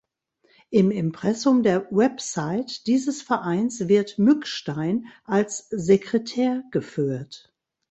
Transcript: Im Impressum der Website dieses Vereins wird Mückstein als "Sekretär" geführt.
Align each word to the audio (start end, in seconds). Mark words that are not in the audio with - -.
Im 0.71 0.89
Impressum 0.89 1.61
der 1.61 1.85
Website 1.91 2.87
dieses 2.87 3.21
Vereins 3.21 3.87
wird 3.87 4.17
Mückstein 4.17 5.05
als 5.25 5.67
"Sekretär" 5.69 6.63
geführt. 6.71 7.53